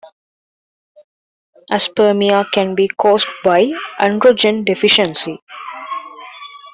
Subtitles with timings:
[1.69, 3.69] Aspermia can be caused by
[3.99, 5.39] androgen deficiency.